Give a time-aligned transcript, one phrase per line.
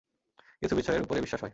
[0.61, 1.49] কিছু বিষয়ের উপরে বিশ্বাস হয়।